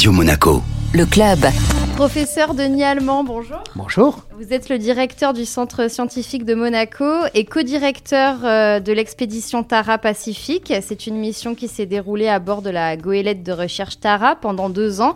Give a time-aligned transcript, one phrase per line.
[0.00, 0.62] Radio Monaco.
[0.94, 1.40] Le club.
[1.94, 3.62] Professeur Denis Allemand, bonjour.
[3.76, 4.29] Bonjour.
[4.40, 9.98] Vous êtes le directeur du Centre scientifique de Monaco et co-directeur euh, de l'expédition Tara
[9.98, 10.72] Pacifique.
[10.80, 14.70] C'est une mission qui s'est déroulée à bord de la goélette de recherche Tara pendant
[14.70, 15.14] deux ans.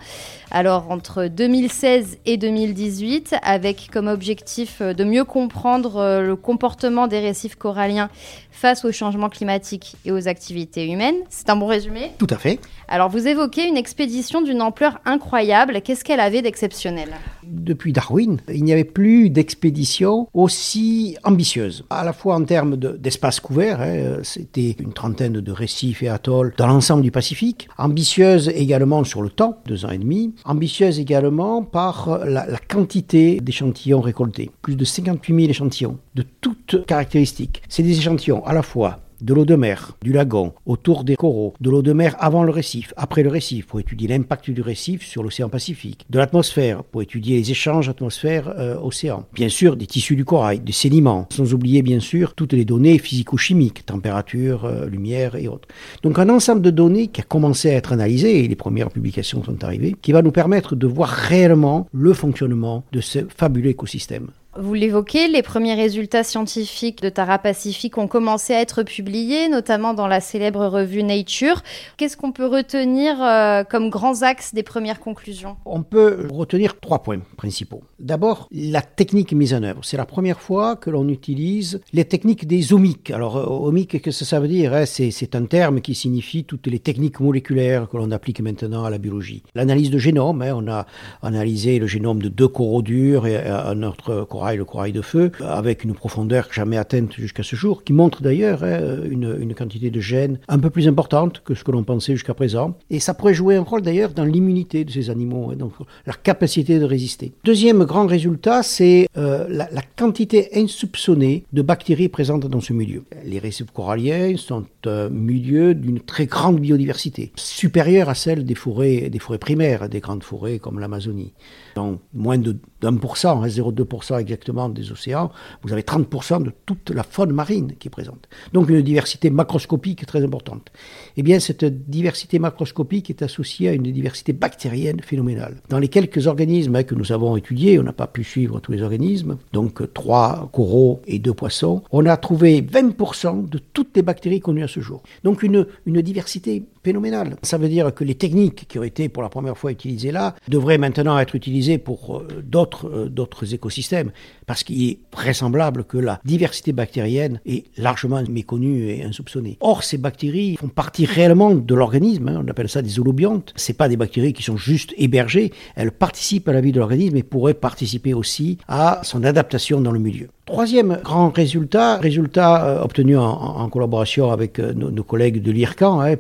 [0.50, 7.06] Alors entre 2016 et 2018, avec comme objectif euh, de mieux comprendre euh, le comportement
[7.06, 8.10] des récifs coralliens
[8.50, 11.16] face au changement climatique et aux activités humaines.
[11.30, 12.12] C'est un bon résumé?
[12.18, 12.60] Tout à fait.
[12.88, 15.80] Alors vous évoquez une expédition d'une ampleur incroyable.
[15.80, 17.08] Qu'est-ce qu'elle avait d'exceptionnel?
[17.42, 21.84] Depuis Darwin, il n'y avait plus d'expédition aussi ambitieuse.
[21.90, 26.54] À la fois en termes d'espace couvert, hein, c'était une trentaine de récifs et atolls
[26.56, 27.68] dans l'ensemble du Pacifique.
[27.78, 30.34] Ambitieuse également sur le temps, deux ans et demi.
[30.44, 34.50] Ambitieuse également par la, la quantité d'échantillons récoltés.
[34.62, 37.62] Plus de 58 000 échantillons de toutes caractéristiques.
[37.68, 41.54] C'est des échantillons à la fois de l'eau de mer, du lagon, autour des coraux,
[41.58, 45.02] de l'eau de mer avant le récif, après le récif, pour étudier l'impact du récif
[45.06, 50.26] sur l'océan Pacifique, de l'atmosphère, pour étudier les échanges atmosphère-océan, bien sûr des tissus du
[50.26, 55.48] corail, des sédiments, sans oublier bien sûr toutes les données physico-chimiques, température, euh, lumière et
[55.48, 55.68] autres.
[56.02, 59.42] Donc un ensemble de données qui a commencé à être analysé, et les premières publications
[59.42, 64.28] sont arrivées, qui va nous permettre de voir réellement le fonctionnement de ce fabuleux écosystème.
[64.56, 69.94] Vous l'évoquez, les premiers résultats scientifiques de Tara Pacifique ont commencé à être publiés, notamment
[69.94, 71.62] dans la célèbre revue Nature.
[71.96, 75.56] Qu'est-ce qu'on peut retenir euh, comme grands axes des premières conclusions?
[75.64, 77.82] On peut retenir trois points principaux.
[77.98, 79.80] D'abord, la technique mise en œuvre.
[79.84, 83.10] C'est la première fois que l'on utilise les techniques des omiques.
[83.10, 84.84] Alors, euh, omiques, qu'est-ce que ça veut dire hein?
[84.86, 88.98] C'est un terme qui signifie toutes les techniques moléculaires que l'on applique maintenant à la
[88.98, 89.42] biologie.
[89.56, 90.86] L'analyse de génome, hein, on a
[91.22, 95.84] analysé le génome de deux coraux durs et un autre le corail de feu, avec
[95.84, 100.00] une profondeur jamais atteinte jusqu'à ce jour, qui montre d'ailleurs hein, une, une, quantité de
[100.00, 102.76] gènes un peu plus importante que ce que l'on pensait jusqu'à présent.
[102.90, 105.72] Et ça pourrait jouer un rôle d'ailleurs dans l'immunité de ces animaux, hein, donc
[106.06, 107.32] leur capacité de résister.
[107.44, 113.04] Deuxième grand résultat, c'est euh, la, quantité insoupçonnée de bactéries présentes dans ce milieu.
[113.24, 119.08] Les récifs coralliens sont un milieu d'une très grande biodiversité, supérieure à celle des forêts,
[119.10, 121.32] des forêts primaires, des grandes forêts comme l'Amazonie.
[121.76, 125.30] Donc moins de 1%, 0,2% exactement des océans,
[125.62, 128.28] vous avez 30% de toute la faune marine qui est présente.
[128.52, 130.70] Donc une diversité macroscopique très importante.
[131.16, 135.56] Eh bien, cette diversité macroscopique est associée à une diversité bactérienne phénoménale.
[135.68, 138.82] Dans les quelques organismes que nous avons étudiés, on n'a pas pu suivre tous les
[138.82, 144.40] organismes, donc trois coraux et deux poissons, on a trouvé 20% de toutes les bactéries
[144.40, 145.02] connues à ce jour.
[145.22, 147.36] Donc une, une diversité phénoménale.
[147.42, 150.34] Ça veut dire que les techniques qui ont été pour la première fois utilisées là
[150.48, 154.12] devraient maintenant être utilisées pour euh, d'autres euh, d'autres écosystèmes,
[154.46, 159.56] parce qu'il est vraisemblable que la diversité bactérienne est largement méconnue et insoupçonnée.
[159.60, 163.52] Or, ces bactéries font partie réellement de l'organisme, hein, on appelle ça des holobiontes.
[163.56, 167.16] C'est pas des bactéries qui sont juste hébergées, elles participent à la vie de l'organisme
[167.16, 170.28] et pourraient participer aussi à son adaptation dans le milieu.
[170.46, 176.16] Troisième grand résultat, résultat euh, obtenu en, collaboration avec euh, nos, collègues de l'IRCAN, hein,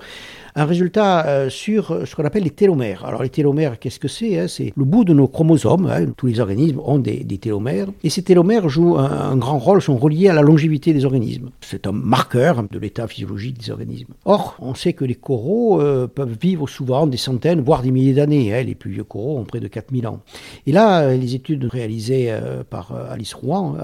[0.54, 3.04] un résultat euh, sur ce qu'on appelle les télomères.
[3.04, 4.48] Alors les télomères, qu'est-ce que c'est hein?
[4.48, 5.90] C'est le bout de nos chromosomes.
[5.92, 7.88] Hein, tous les organismes ont des, télomères.
[8.02, 11.50] Et ces télomères jouent un, un, grand rôle, sont reliés à la longévité des organismes.
[11.60, 14.14] C'est un marqueur de l'état physiologique des organismes.
[14.24, 15.82] Or, on sait que les coraux
[16.14, 18.64] peuvent vivre souvent des centaines, voire des milliers d'années.
[18.64, 20.20] Les plus vieux coraux ont près de 4000 ans.
[20.66, 22.32] Et là, les études réalisées
[22.70, 23.76] par Alice Rouen,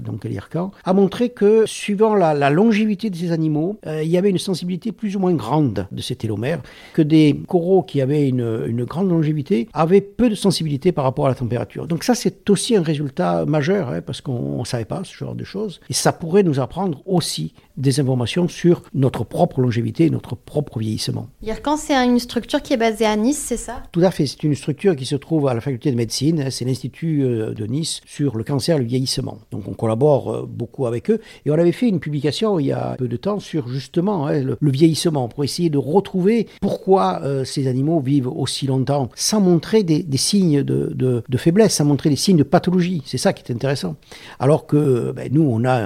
[0.00, 4.30] donc à l'IRCAN, a montré que suivant la, longévité de ces animaux, il y avait
[4.30, 6.62] une sensibilité plus ou moins grande de ces télomères,
[6.94, 11.26] que des coraux qui avaient une, une, grande longévité avaient peu de sensibilité par rapport
[11.26, 11.86] à la température.
[11.86, 15.34] Donc ça, c'est aussi un résultat majeur, hein, parce qu'on ne savait pas ce genre
[15.34, 15.80] de choses.
[15.90, 21.28] Et ça pourrait nous apprendre aussi des informations sur notre propre longévité, notre propre vieillissement.
[21.42, 23.82] IRCAN, c'est une structure qui est basée à Nice, c'est ça?
[23.92, 24.26] Tout à fait.
[24.26, 26.50] C'est une structure qui se trouve à la faculté de médecine.
[26.50, 29.38] C'est l'Institut euh, de Nice sur le cancer et le vieillissement.
[29.50, 31.20] Donc on collabore euh, beaucoup avec eux.
[31.44, 34.42] Et on avait fait une publication il y a peu de temps sur justement hein,
[34.42, 39.82] le, vieillissement, pour essayer de retrouver pourquoi euh, ces animaux vivent aussi longtemps sans montrer
[39.82, 43.02] des, des signes de, de, de, faiblesse, sans montrer des signes de pathologie.
[43.04, 43.96] C'est ça qui est intéressant.
[44.38, 45.76] Alors que ben, nous, on a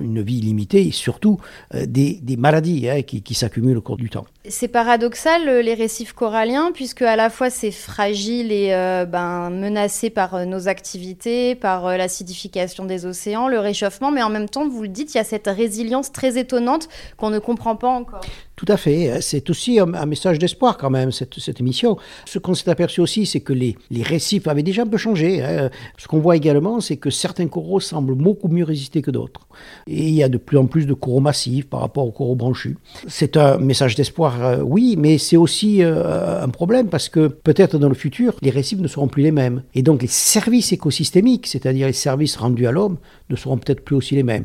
[0.00, 1.33] une vie limitée et surtout
[1.74, 4.26] euh, des, maladies hein, qui, s'accumulent au cours du temps.
[4.48, 10.10] C'est paradoxal les récifs coralliens puisque à la fois c'est fragile et euh, ben, menacé
[10.10, 14.68] par euh, nos activités, par euh, l'acidification des océans, le réchauffement, mais en même temps,
[14.68, 18.20] vous le dites, il y a cette résilience très étonnante qu'on ne comprend pas encore.
[18.56, 19.20] Tout à fait.
[19.20, 21.96] C'est aussi un, message d'espoir quand même, cette, émission.
[22.24, 25.42] Ce qu'on s'est aperçu aussi, c'est que les, les, récifs avaient déjà un peu changé.
[25.42, 25.70] Hein.
[25.98, 29.48] Ce qu'on voit également, c'est que certains coraux semblent beaucoup mieux résister que d'autres.
[29.88, 32.36] Et il y a de plus en plus de coraux massifs par rapport aux coraux
[32.36, 32.76] branchus.
[33.08, 37.78] C'est un message d'espoir, euh, oui, mais c'est aussi euh, un problème parce que peut-être
[37.78, 39.64] dans le futur, les récifs ne seront plus les mêmes.
[39.74, 42.98] Et donc les services écosystémiques, c'est-à-dire les services rendus à l'homme,
[43.30, 44.44] ne seront peut-être plus aussi les mêmes.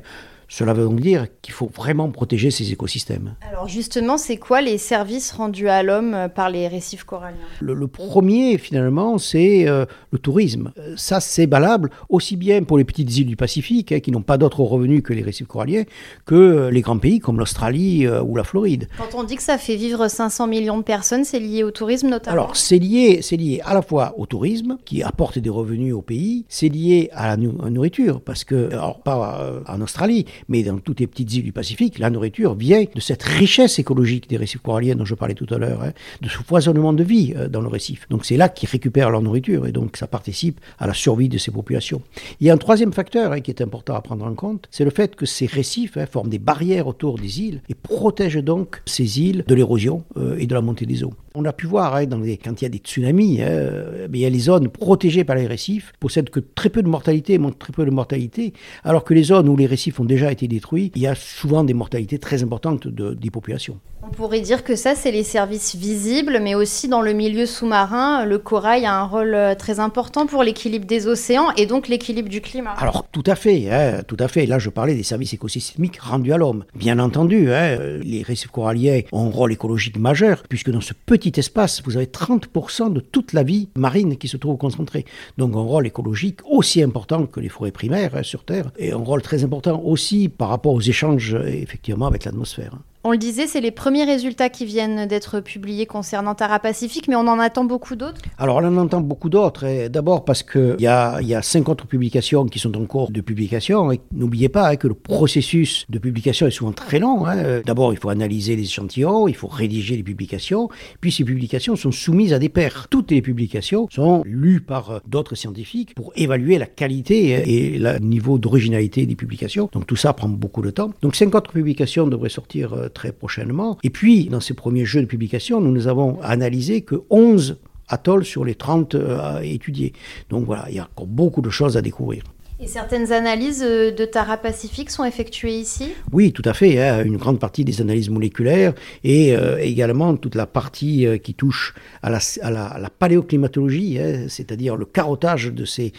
[0.52, 3.36] Cela veut donc dire qu'il faut vraiment protéger ces écosystèmes.
[3.48, 7.38] Alors justement, c'est quoi les services rendus à l'homme euh, par les récifs coralliens?
[7.62, 10.72] Le, premier, finalement, c'est euh, le tourisme.
[10.80, 14.24] Euh, ça, c'est valable aussi bien pour les petites îles du Pacifique, hein, qui n'ont
[14.24, 15.84] pas d'autres revenus que les récifs coralliens,
[16.26, 18.90] que les grands pays comme l'Australie ou la Floride.
[18.98, 22.10] Quand on dit que ça fait vivre 500 millions de personnes, c'est lié au tourisme
[22.10, 22.34] notamment?
[22.34, 26.02] Alors, c'est lié, c'est lié à la fois au tourisme, qui apporte des revenus au
[26.02, 31.00] pays, c'est lié à la nourriture, parce que, alors pas en Australie, mais dans toutes
[31.00, 34.96] les petites îles du Pacifique, la nourriture vient de cette richesse écologique des récifs coralliens
[34.96, 35.92] dont je parlais tout à l'heure, hein,
[36.22, 38.08] de ce foisonnement de vie euh, dans le récif.
[38.10, 41.38] Donc c'est là qu'ils récupèrent leur nourriture et donc ça participe à la survie de
[41.38, 42.02] ces populations.
[42.40, 44.86] Il y a un troisième facteur hein, qui est important à prendre en compte, c'est
[44.86, 48.82] le fait que ces récifs hein, forment des barrières autour des îles et protègent donc
[48.86, 51.14] ces îles de l'érosion euh, et de la montée des eaux.
[51.36, 54.40] On a pu voir les, quand il y a des tsunamis, il y a les
[54.40, 57.92] zones protégées par les récifs possèdent que très peu de mortalité, montrent très peu de
[57.92, 58.54] mortalité,
[58.84, 61.64] alors que les zones où les récifs ont déjà été détruits, il y a souvent
[61.64, 63.80] des mortalités très importantes de, des populations.
[64.10, 68.26] On pourrait dire que ça, c'est les services visibles, mais aussi dans le milieu sous-marin,
[68.26, 72.28] le corail a un rôle euh, très important pour l'équilibre des océans et donc l'équilibre
[72.28, 72.72] du climat.
[72.72, 74.48] Alors, tout à fait, hein, tout à fait.
[74.48, 76.66] Là, je parlais des services écosystémiques rendus à l'homme.
[76.74, 81.34] Bien entendu, hein, les récifs coralliens ont un rôle écologique majeur, puisque dans ce petit
[81.38, 85.06] espace, vous avez 30% de toute la vie marine qui se trouve concentrée.
[85.38, 88.98] Donc, un rôle écologique aussi important que les forêts primaires hein, sur Terre, et un
[88.98, 92.72] rôle très important aussi par rapport aux échanges, effectivement, avec l'atmosphère.
[93.06, 97.16] On le disait, c'est les premiers résultats qui viennent d'être publiés concernant Tara Pacifique, mais
[97.16, 98.20] on en attend beaucoup d'autres?
[98.38, 99.88] Alors, on en entend beaucoup d'autres.
[99.88, 103.22] D'abord parce qu'il y a, y a cinq autres publications qui sont en cours de
[103.22, 103.90] publication.
[103.94, 107.26] Et n'oubliez pas hein, que le processus de publication est souvent très long.
[107.26, 107.62] Hein.
[107.66, 110.68] D'abord, il faut analyser les échantillons, il faut rédiger les publications.
[111.00, 112.88] Puis, ces publications sont soumises à des pairs.
[112.90, 117.80] Toutes les publications sont lues par euh, d'autres scientifiques pour évaluer la qualité euh, et
[117.80, 119.70] le niveau d'originalité des publications.
[119.72, 120.92] Donc, tout ça prend beaucoup de temps.
[121.02, 123.78] Donc, cinq autres publications devraient sortir euh, très prochainement.
[123.84, 127.58] Et puis, dans ces premiers jeux de publication, nous, nous avons analysé que 11
[127.88, 129.94] atolls sur les 30 euh, étudiés.
[130.30, 132.24] Donc voilà, il y a encore beaucoup de choses à découvrir.
[132.62, 135.94] Et certaines analyses euh, de Tara Pacifique sont effectuées ici?
[136.12, 136.78] Oui, tout à fait.
[136.82, 137.06] Hein.
[137.06, 138.74] Une grande partie des analyses moléculaires
[139.06, 144.84] et euh, également toute la partie euh, qui touche à la, paléoclimatologie, hein, c'est-à-dire le
[144.84, 145.94] carottage de ces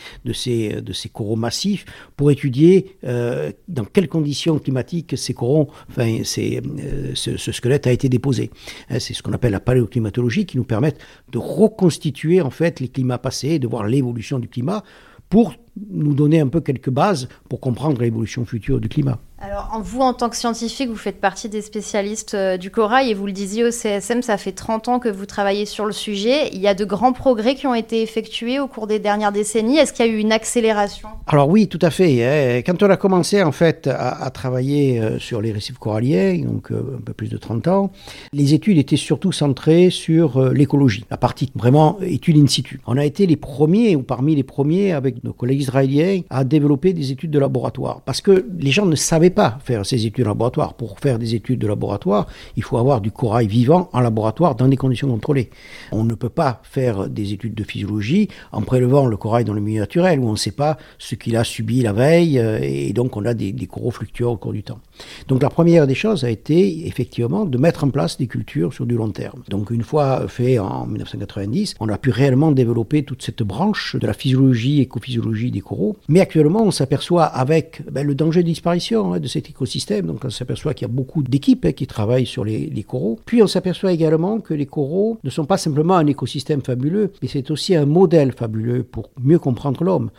[1.15, 1.87] coraux massifs
[2.17, 8.51] pour étudier dans quelles conditions climatiques ces coraux, enfin, ce, ce, squelette a été déposé.
[8.91, 10.93] Hein, c'est ce qu'on appelle la paléoclimatologie qui nous permet
[11.31, 14.83] de reconstituer en fait les climats passés, de voir l'évolution du climat
[15.31, 15.55] pour
[15.91, 19.19] nous donner un peu quelques bases pour comprendre l'évolution future du climat.
[19.43, 23.15] Alors, vous, en tant que scientifique, vous faites partie des spécialistes euh, du corail et
[23.15, 26.51] vous le disiez au CSM, ça fait 30 ans que vous travaillez sur le sujet.
[26.53, 29.79] Il y a de grands progrès qui ont été effectués au cours des dernières décennies.
[29.79, 31.09] Est-ce qu'il y a eu une accélération?
[31.27, 32.23] Alors oui, tout à fait.
[32.23, 32.63] Hein.
[32.67, 36.99] Quand on a commencé en fait à, travailler euh, sur les récifs coralliens, donc euh,
[36.99, 37.93] un peu plus de 30 ans,
[38.35, 42.81] les études étaient surtout centrées sur l'écologie, la partie vraiment études in situ.
[42.87, 46.93] On a été les premiers ou parmi les premiers avec nos collègues israéliens à développer
[46.93, 50.31] des études de laboratoire parce que les gens ne savaient pas faire ces études en
[50.31, 50.75] laboratoire.
[50.75, 52.27] Pour faire des études de laboratoire,
[52.57, 55.51] il faut avoir du corail vivant en laboratoire dans des conditions contrôlées.
[55.93, 59.61] On ne peut pas faire des études de physiologie en prélevant le corail dans le
[59.61, 62.93] milieu naturel où on ne sait pas ce qu'il a subi la veille euh, et
[62.93, 64.81] donc on a des, coraux fluctuants au cours du temps.
[65.29, 68.87] Donc la première des choses a été effectivement de mettre en place des cultures sur
[68.87, 69.43] du long terme.
[69.49, 74.07] Donc une fois fait en 1990, on a pu réellement développer toute cette branche de
[74.07, 75.97] la physiologie, écophysiologie des coraux.
[76.09, 80.07] Mais actuellement, on s'aperçoit avec ben, le danger de disparition hein, de cet écosystème.
[80.07, 83.19] Donc on s'aperçoit qu'il y a beaucoup d'équipes hein, qui travaillent sur les, coraux.
[83.27, 87.29] Puis on s'aperçoit également que les coraux ne sont pas simplement un écosystème fabuleux, mais
[87.29, 90.11] c'est aussi un modèle fabuleux pour mieux comprendre l'homme.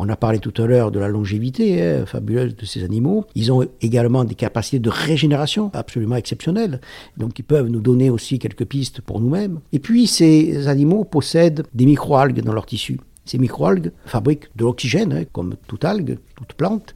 [0.00, 3.24] On a parlé tout à l'heure de la longévité hein, fabuleuse de ces animaux.
[3.34, 6.80] Ils ont également des capacités de régénération absolument exceptionnelles.
[7.16, 9.58] Donc ils peuvent nous donner aussi quelques pistes pour nous-mêmes.
[9.72, 13.00] Et puis ces animaux possèdent des microalgues dans leur tissu.
[13.28, 16.94] Ces microalgues fabriquent de l'oxygène, hein, comme toute algue, toute plante.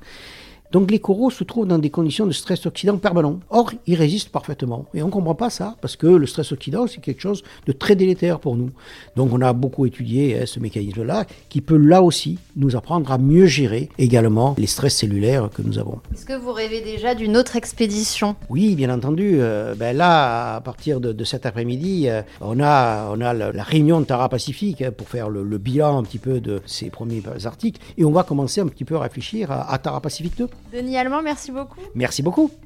[0.73, 3.39] Donc les coraux se trouvent dans des conditions de stress oxydant permanent.
[3.51, 4.87] Or, ils résistent parfaitement.
[4.95, 7.73] Et on ne comprend pas ça, parce que le stress oxydant, c'est quelque chose de
[7.73, 8.71] très délétère pour nous.
[9.15, 13.19] Donc on a beaucoup étudié hein, ce mécanisme-là, qui peut là aussi nous apprendre à
[13.19, 16.01] mieux gérer également les stress cellulaires que nous avons.
[16.15, 18.35] Est-ce que vous rêvez déjà d'une autre expédition?
[18.49, 19.35] Oui, bien entendu.
[19.41, 24.01] Euh, ben là, à partir de, cet après-midi, euh, on a, on a la, réunion
[24.01, 27.81] de Tara Pacifique hein, pour faire le, bilan un petit peu de ces premiers articles.
[27.99, 30.49] Et on va commencer un petit peu à réfléchir à, à Tara Pacifique 2.
[30.71, 31.81] Denis Allemand, merci beaucoup.
[31.95, 32.51] Merci beaucoup.